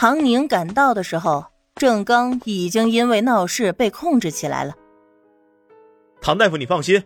[0.00, 4.72] 唐宁赶到的时候，郑刚已经因为闹事被控制起来了。
[6.20, 7.02] 唐大夫，你放心，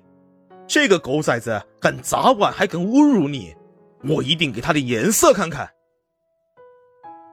[0.67, 3.57] 这个狗崽子敢砸碗，还敢侮辱你，
[4.07, 5.71] 我一定给他的颜色看看。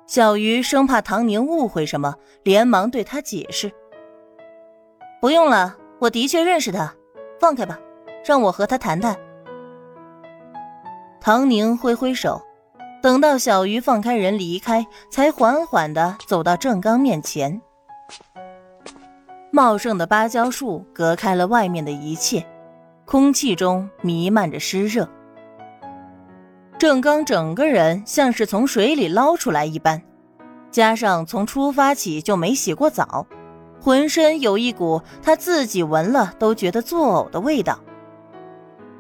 [0.08, 3.70] 小鱼生怕唐宁误会什么，连忙对他解释
[5.20, 6.96] ：“不用了，我的确认识他，
[7.38, 7.78] 放开吧，
[8.26, 9.14] 让我和他谈谈。”
[11.20, 12.42] 唐宁挥挥手。
[13.02, 17.62] 等到小鱼放开人离开，才缓缓的走到郑刚面前。
[19.52, 22.46] 茂盛的芭蕉树隔开了外面的一切，
[23.06, 25.10] 空气中弥漫着湿热。
[26.78, 30.02] 郑刚整个人像是从水里捞出来一般，
[30.70, 33.26] 加上从出发起就没洗过澡，
[33.82, 37.80] 浑身有一股他自己闻了都觉得作呕的味道。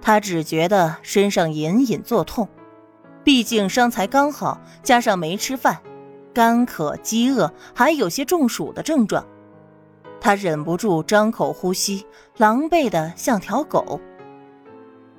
[0.01, 2.47] 他只觉得身上隐隐作痛。
[3.29, 5.77] 毕竟伤才刚好，加上没吃饭，
[6.33, 9.23] 干渴、饥饿，还有些中暑的症状，
[10.19, 14.01] 他忍不住张口呼吸，狼狈的像条狗。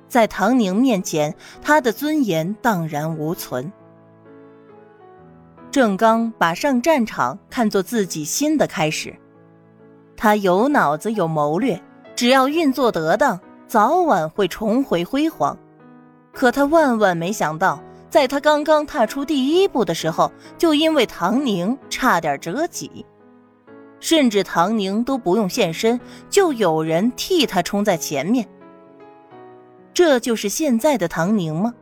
[0.09, 3.71] 在唐宁面前，他的尊严荡然无存。
[5.71, 9.15] 郑刚把上战场看作自己新的开始，
[10.17, 11.81] 他有脑子有谋略，
[12.13, 15.57] 只要运作得当，早晚会重回辉煌。
[16.33, 17.81] 可他万万没想到。
[18.11, 23.05] 在他刚刚踏出第一步的时候，就因为唐宁差点折戟，
[24.01, 25.97] 甚至唐宁都不用现身，
[26.29, 28.45] 就有人替他冲在前面。
[29.93, 31.73] 这就是现在的唐宁吗？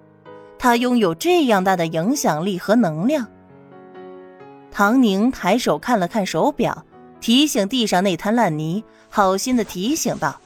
[0.59, 3.25] 他拥有这样大的影响力和能量。
[4.69, 6.86] 唐宁抬手看了看手表，
[7.19, 10.39] 提醒地上那滩烂泥，好心的提醒道：“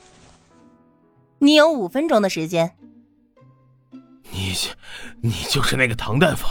[1.40, 2.72] 你有五分钟的时间。”
[4.34, 4.56] 你，
[5.22, 6.48] 你就是那个唐大夫？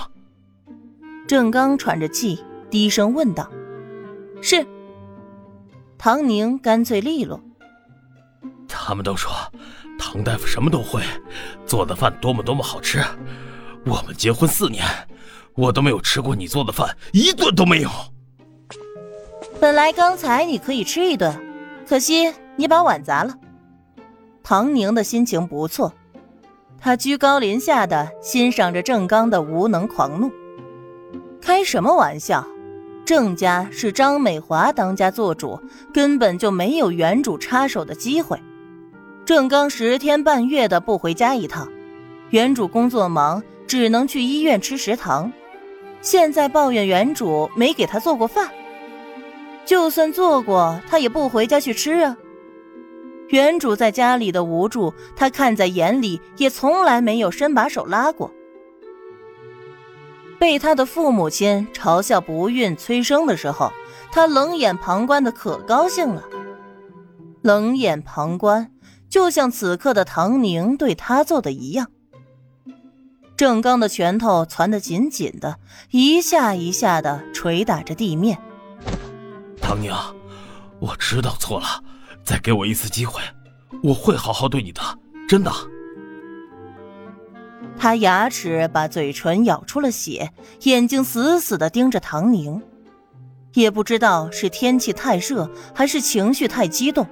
[1.26, 3.50] 郑刚喘着气，低声问道
[4.40, 4.64] ：“是。”
[5.98, 7.40] 唐宁干脆利落。
[8.68, 9.30] 他们都说
[9.98, 11.02] 唐大夫什么都会，
[11.66, 13.02] 做的饭多么多么好吃。
[13.84, 14.84] 我们结婚四年，
[15.54, 17.90] 我都没有吃过你做的饭，一顿都没有。
[19.60, 21.36] 本来刚才你可以吃一顿，
[21.86, 23.34] 可惜你把碗砸了。
[24.42, 25.92] 唐宁的心情不错。
[26.84, 30.32] 他居高临下的欣赏着郑刚的无能狂怒，
[31.40, 32.44] 开什么玩笑？
[33.04, 35.60] 郑家是张美华当家做主，
[35.94, 38.36] 根本就没有原主插手的机会。
[39.24, 41.68] 郑刚十天半月的不回家一趟，
[42.30, 45.32] 原主工作忙，只能去医院吃食堂。
[46.00, 48.48] 现在抱怨原主没给他做过饭，
[49.64, 52.16] 就算做过，他也不回家去吃啊。
[53.32, 58.30] 原主在家里的无助，他看在眼里，也从来没有伸把手拉过。
[60.38, 63.72] 被他的父母亲嘲笑不孕催生的时候，
[64.12, 66.22] 他冷眼旁观的可高兴了。
[67.40, 68.70] 冷眼旁观，
[69.08, 71.88] 就像此刻的唐宁对他做的一样。
[73.34, 75.56] 郑刚的拳头攥得紧紧的，
[75.90, 78.38] 一下一下的捶打着地面。
[79.58, 79.90] 唐宁，
[80.80, 81.82] 我知道错了。
[82.24, 83.20] 再给我一次机会，
[83.82, 84.80] 我会好好对你的，
[85.28, 85.50] 真的。
[87.76, 90.30] 他牙齿把嘴唇咬出了血，
[90.62, 92.62] 眼睛死死的盯着唐宁，
[93.54, 97.06] 也不知道是天气太热还是情绪太激动，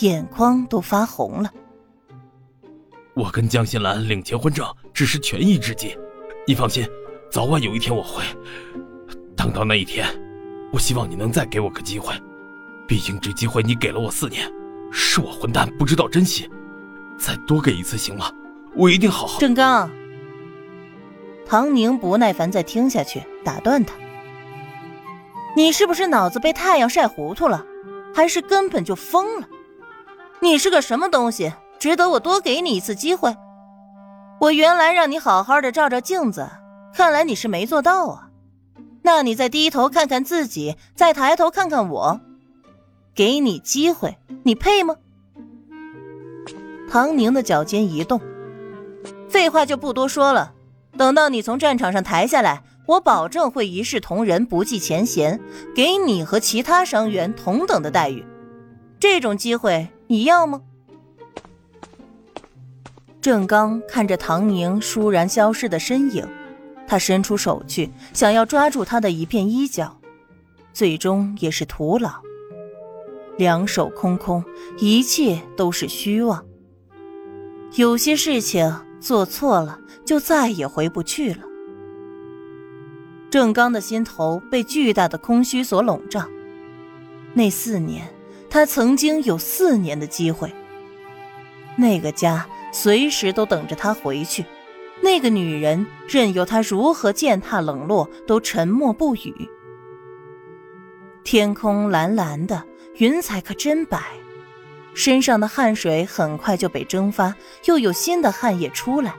[0.00, 1.50] 眼眶都发红了。
[3.14, 5.96] 我跟江心兰领结婚证只是权宜之计，
[6.46, 6.86] 你放心，
[7.30, 8.22] 早晚有一天我会。
[9.36, 10.06] 等到那一天，
[10.72, 12.14] 我希望你能再给我个机会。
[12.86, 14.50] 毕竟这机会你给了我四年，
[14.92, 16.50] 是我混蛋不知道珍惜，
[17.18, 18.30] 再多给一次行吗？
[18.76, 19.38] 我一定好好。
[19.40, 19.90] 郑刚，
[21.46, 23.94] 唐宁不耐烦再听下去，打断他
[25.56, 27.64] ：“你是不是脑子被太阳晒糊涂了，
[28.14, 29.48] 还是根本就疯了？
[30.40, 33.34] 你是个什么东西，值得我多给你一次机会？
[34.40, 36.46] 我原来让你好好的照照镜子，
[36.92, 38.28] 看来你是没做到啊。
[39.02, 42.20] 那你再低头看看自己，再抬头看看我。”
[43.14, 44.96] 给你机会，你配吗？
[46.90, 48.20] 唐宁的脚尖一动，
[49.28, 50.52] 废话就不多说了。
[50.96, 55.40] 等到你从战场上抬下来，我保证会一视同仁，不计前嫌，
[55.74, 58.24] 给你和其他伤员同等的待遇。
[58.98, 60.60] 这种机会你要吗？
[63.20, 66.26] 郑刚看着唐宁倏然消失的身影，
[66.86, 70.00] 他伸出手去，想要抓住他的一片衣角，
[70.72, 72.23] 最终也是徒劳。
[73.36, 74.44] 两手空空，
[74.78, 76.44] 一切都是虚妄。
[77.76, 81.40] 有些事情做错了，就再也回不去了。
[83.30, 86.28] 郑刚的心头被巨大的空虚所笼罩。
[87.32, 88.08] 那四年，
[88.48, 90.54] 他曾经有四年的机会。
[91.76, 94.44] 那个家随时都等着他回去，
[95.02, 99.50] 那个女人任由他如何践踏冷落，都沉默不语。
[101.24, 102.62] 天空蓝蓝的，
[102.98, 104.00] 云彩可真白，
[104.94, 109.14] 身上的汗水很快就被蒸发，又有新的汗液出来。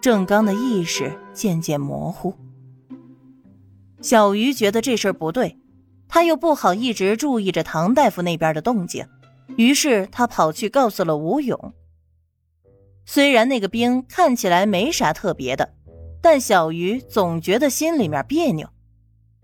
[0.00, 2.34] 郑刚的意识渐渐模糊。
[4.00, 5.58] 小鱼觉得这事儿不对，
[6.08, 9.06] 他又不好一直注意着唐大夫那边的动静，
[9.56, 11.74] 于是他跑去告诉了吴勇。
[13.04, 15.74] 虽然那个兵看起来没啥特别的，
[16.22, 18.70] 但小鱼总觉得心里面别扭，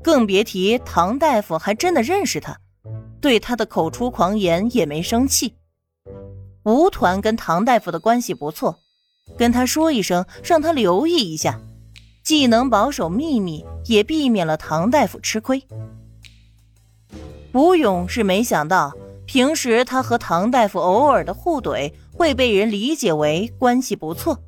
[0.03, 2.59] 更别提唐大夫还真的认识他，
[3.25, 5.55] 对他的口出狂言也没生气。
[6.65, 8.81] 吴团跟唐大夫的关系不错，
[9.39, 11.59] 跟他说一声，让他留意一下。
[12.23, 15.67] 既能保守秘密，也避免了唐大夫吃亏。
[17.55, 18.93] 吴勇是没想到，
[19.25, 24.39] 平时他和唐大夫偶尔的互怼会被人理解为关系不错。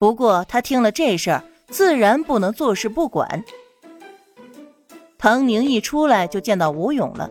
[0.00, 3.44] 不过他听了这事儿，自然不能坐视不管。
[5.16, 7.30] 唐宁一出来就见到吴勇了，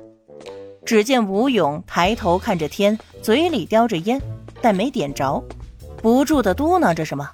[0.85, 4.21] 只见吴勇抬头看着天，嘴里叼着烟，
[4.61, 5.43] 但没点着，
[5.97, 7.29] 不住的嘟囔着什么。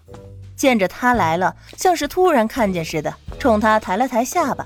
[0.55, 4.65] 见着他来了，像是突然看见似的，冲他抬了抬下巴。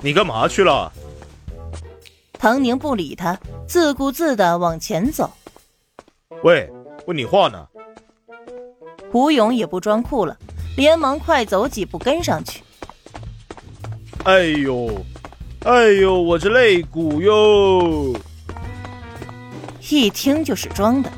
[0.00, 0.92] 你干嘛去了？
[2.32, 5.30] 唐宁不理他，自顾自的往前走。
[6.42, 6.70] 喂，
[7.06, 7.66] 问你话呢。
[9.12, 10.36] 吴勇也不装酷了，
[10.76, 12.62] 连忙快走几步跟上去。
[14.24, 14.90] 哎呦，
[15.64, 18.14] 哎呦，我这肋骨哟！
[19.90, 21.10] 一听就是装的。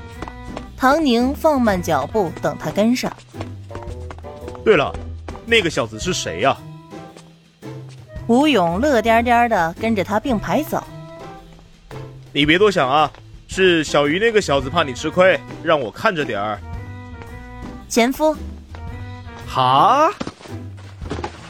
[0.77, 3.13] 唐宁放慢脚步，等他跟上。
[4.65, 4.93] 对了，
[5.47, 6.57] 那个小子是谁呀？
[8.27, 10.83] 吴勇乐颠颠的跟着他并排走。
[12.33, 13.11] 你别多想啊，
[13.47, 16.59] 是小鱼那个小子怕你吃亏，让我看着点儿。
[17.89, 18.35] 前夫。
[19.47, 20.11] 哈？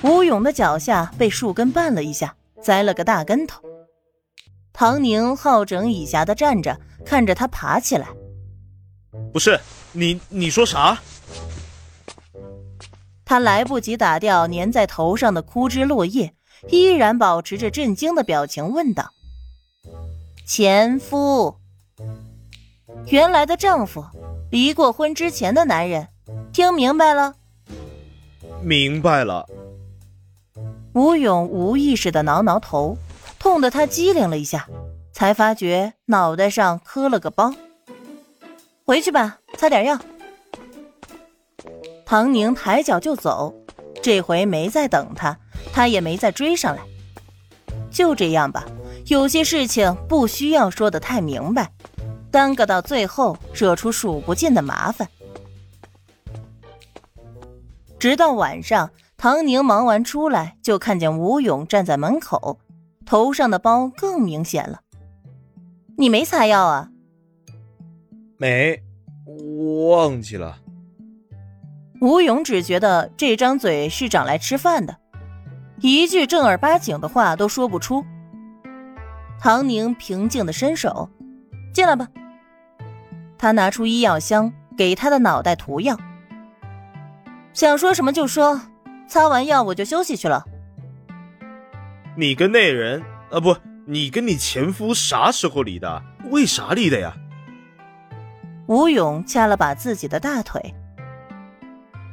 [0.03, 3.63] 吴勇的脚下被树根绊了一下，栽了个大跟头。
[4.73, 8.09] 唐宁好整以暇的站着，看着他爬起来。
[9.33, 9.61] 不是
[9.93, 10.99] 你，你说啥？
[13.25, 16.35] 他来不及打掉粘在头上的枯枝落叶，
[16.69, 19.11] 依然保持着震惊的表情，问道
[20.47, 21.57] ：“前夫，
[23.07, 24.05] 原来的丈夫，
[24.51, 26.09] 离过婚之前的男人，
[26.53, 27.35] 听明白了？”
[28.63, 29.47] 明白了。
[30.93, 32.97] 吴勇无意识的挠挠头，
[33.39, 34.69] 痛得他机灵了一下，
[35.13, 37.55] 才发觉脑袋上磕了个包。
[38.85, 39.99] 回去吧，擦点药。
[42.05, 43.55] 唐宁抬脚就走，
[44.03, 45.39] 这回没再等他，
[45.73, 46.83] 他也没再追上来。
[47.89, 48.65] 就这样吧，
[49.07, 51.71] 有些事情不需要说的太明白，
[52.33, 55.09] 耽搁到最后惹出数不尽的麻烦。
[57.97, 58.91] 直到晚上，
[59.23, 62.59] 唐宁忙完出来，就看见吴勇站在门口，
[63.05, 64.81] 头上的包更明显了。
[65.99, 66.89] 你没擦药啊？
[68.39, 68.83] 没，
[69.27, 70.57] 我忘记了。
[72.01, 74.97] 吴勇只觉得这张嘴是长来吃饭的，
[75.81, 78.03] 一句正儿八经的话都说不出。
[79.39, 81.11] 唐宁平静的伸手，
[81.75, 82.09] 进来吧。
[83.37, 85.95] 他拿出医药箱，给他的脑袋涂药。
[87.53, 88.59] 想说什么就说，
[89.11, 90.45] 擦完药我就休息去了。
[92.17, 96.03] 你跟那人，啊不，你跟你前夫啥时候离的？
[96.31, 97.13] 为啥离的呀？
[98.69, 100.75] 吴勇掐了把自己的大腿。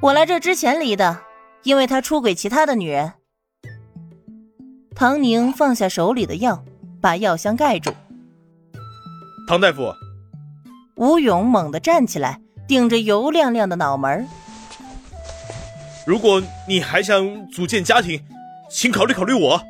[0.01, 1.19] 我来这之前离的，
[1.61, 3.13] 因为他出轨其他的女人。
[4.95, 6.65] 唐宁放下手里的药，
[6.99, 7.93] 把药箱盖住。
[9.47, 9.93] 唐大夫，
[10.95, 14.27] 吴勇猛地站起来，顶着油亮亮的脑门。
[16.07, 18.21] 如果你还想组建家庭，
[18.69, 19.61] 请考虑考虑我。